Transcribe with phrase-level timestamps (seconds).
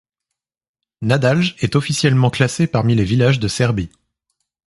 [1.03, 3.91] Nadalj est officiellement classé parmi les villages de Serbie.